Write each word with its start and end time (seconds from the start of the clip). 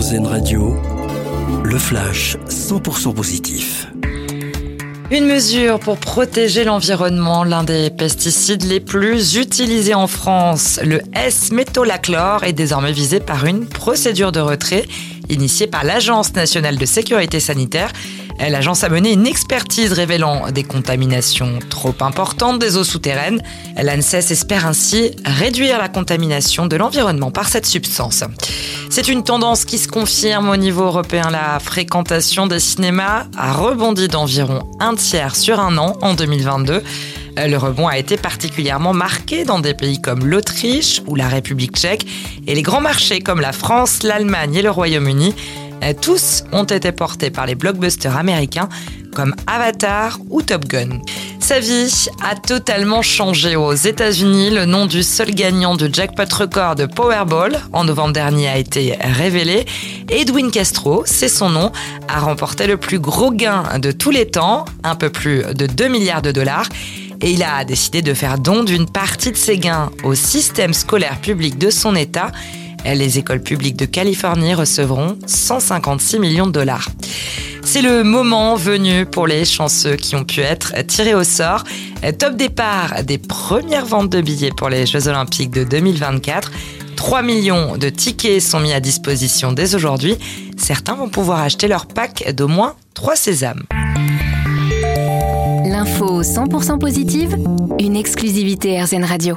Radio, 0.00 0.74
le 1.62 1.76
flash 1.76 2.38
100% 2.48 3.12
positif. 3.12 3.86
Une 5.10 5.26
mesure 5.26 5.78
pour 5.78 5.98
protéger 5.98 6.64
l'environnement, 6.64 7.44
l'un 7.44 7.64
des 7.64 7.90
pesticides 7.90 8.62
les 8.62 8.80
plus 8.80 9.36
utilisés 9.36 9.92
en 9.92 10.06
France, 10.06 10.80
le 10.82 11.02
S-métolachlore, 11.12 12.44
est 12.44 12.54
désormais 12.54 12.92
visé 12.92 13.20
par 13.20 13.44
une 13.44 13.66
procédure 13.66 14.32
de 14.32 14.40
retrait 14.40 14.86
initiée 15.28 15.66
par 15.66 15.84
l'Agence 15.84 16.34
nationale 16.34 16.78
de 16.78 16.86
sécurité 16.86 17.38
sanitaire. 17.38 17.92
L'agence 18.48 18.84
a 18.84 18.88
mené 18.88 19.12
une 19.12 19.26
expertise 19.26 19.92
révélant 19.92 20.50
des 20.50 20.64
contaminations 20.64 21.58
trop 21.68 21.94
importantes 22.00 22.58
des 22.58 22.78
eaux 22.78 22.84
souterraines. 22.84 23.42
L'ANSES 23.76 24.30
espère 24.30 24.66
ainsi 24.66 25.10
réduire 25.26 25.78
la 25.78 25.88
contamination 25.90 26.66
de 26.66 26.76
l'environnement 26.76 27.30
par 27.30 27.48
cette 27.48 27.66
substance. 27.66 28.24
C'est 28.88 29.08
une 29.08 29.24
tendance 29.24 29.66
qui 29.66 29.76
se 29.76 29.88
confirme 29.88 30.48
au 30.48 30.56
niveau 30.56 30.84
européen. 30.84 31.28
La 31.30 31.60
fréquentation 31.60 32.46
des 32.46 32.60
cinémas 32.60 33.26
a 33.36 33.52
rebondi 33.52 34.08
d'environ 34.08 34.68
un 34.80 34.94
tiers 34.94 35.36
sur 35.36 35.60
un 35.60 35.76
an 35.76 35.98
en 36.00 36.14
2022. 36.14 36.82
Le 37.36 37.56
rebond 37.56 37.88
a 37.88 37.98
été 37.98 38.16
particulièrement 38.16 38.92
marqué 38.92 39.44
dans 39.44 39.60
des 39.60 39.74
pays 39.74 40.00
comme 40.00 40.26
l'Autriche 40.26 41.02
ou 41.06 41.14
la 41.14 41.28
République 41.28 41.76
tchèque 41.76 42.06
et 42.46 42.54
les 42.54 42.62
grands 42.62 42.80
marchés 42.80 43.20
comme 43.20 43.40
la 43.40 43.52
France, 43.52 44.02
l'Allemagne 44.02 44.54
et 44.54 44.62
le 44.62 44.70
Royaume-Uni. 44.70 45.34
Tous 46.00 46.44
ont 46.52 46.64
été 46.64 46.92
portés 46.92 47.30
par 47.30 47.46
les 47.46 47.54
blockbusters 47.54 48.16
américains 48.16 48.68
comme 49.14 49.34
Avatar 49.46 50.18
ou 50.30 50.42
Top 50.42 50.66
Gun. 50.66 51.00
Sa 51.40 51.58
vie 51.58 52.06
a 52.22 52.36
totalement 52.36 53.02
changé 53.02 53.56
aux 53.56 53.74
États-Unis. 53.74 54.50
Le 54.50 54.66
nom 54.66 54.86
du 54.86 55.02
seul 55.02 55.32
gagnant 55.32 55.74
du 55.74 55.88
jackpot 55.92 56.32
record 56.32 56.76
de 56.76 56.86
Powerball 56.86 57.58
en 57.72 57.84
novembre 57.84 58.12
dernier 58.12 58.48
a 58.48 58.56
été 58.56 58.96
révélé. 59.00 59.64
Edwin 60.08 60.50
Castro, 60.50 61.02
c'est 61.06 61.28
son 61.28 61.50
nom, 61.50 61.72
a 62.08 62.20
remporté 62.20 62.66
le 62.66 62.76
plus 62.76 63.00
gros 63.00 63.32
gain 63.32 63.64
de 63.78 63.90
tous 63.90 64.10
les 64.10 64.30
temps, 64.30 64.64
un 64.84 64.94
peu 64.94 65.10
plus 65.10 65.42
de 65.54 65.66
2 65.66 65.88
milliards 65.88 66.22
de 66.22 66.30
dollars. 66.30 66.68
Et 67.20 67.32
il 67.32 67.42
a 67.42 67.64
décidé 67.64 68.00
de 68.00 68.14
faire 68.14 68.38
don 68.38 68.62
d'une 68.62 68.86
partie 68.86 69.32
de 69.32 69.36
ses 69.36 69.58
gains 69.58 69.90
au 70.04 70.14
système 70.14 70.72
scolaire 70.72 71.20
public 71.20 71.58
de 71.58 71.70
son 71.70 71.94
État. 71.96 72.30
Les 72.84 73.18
écoles 73.18 73.42
publiques 73.42 73.76
de 73.76 73.84
Californie 73.84 74.54
recevront 74.54 75.16
156 75.26 76.18
millions 76.18 76.46
de 76.46 76.52
dollars. 76.52 76.88
C'est 77.62 77.82
le 77.82 78.02
moment 78.02 78.56
venu 78.56 79.06
pour 79.06 79.26
les 79.26 79.44
chanceux 79.44 79.96
qui 79.96 80.16
ont 80.16 80.24
pu 80.24 80.40
être 80.40 80.74
tirés 80.86 81.14
au 81.14 81.24
sort. 81.24 81.64
Top 82.18 82.36
départ 82.36 83.04
des 83.04 83.18
premières 83.18 83.86
ventes 83.86 84.10
de 84.10 84.20
billets 84.20 84.50
pour 84.56 84.68
les 84.68 84.86
Jeux 84.86 85.08
Olympiques 85.08 85.50
de 85.50 85.64
2024. 85.64 86.50
3 86.96 87.22
millions 87.22 87.76
de 87.76 87.88
tickets 87.88 88.42
sont 88.42 88.60
mis 88.60 88.72
à 88.72 88.80
disposition 88.80 89.52
dès 89.52 89.74
aujourd'hui. 89.74 90.16
Certains 90.56 90.94
vont 90.94 91.08
pouvoir 91.08 91.40
acheter 91.40 91.68
leur 91.68 91.86
pack 91.86 92.34
d'au 92.34 92.48
moins 92.48 92.74
3 92.94 93.16
sésames. 93.16 93.62
L'info 95.64 96.22
100% 96.22 96.78
positive, 96.78 97.36
une 97.78 97.96
exclusivité 97.96 98.82
RZN 98.82 99.04
Radio. 99.04 99.36